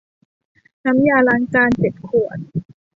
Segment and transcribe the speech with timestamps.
[0.85, 2.37] น้ำยาล้างจานเจ็ดขวด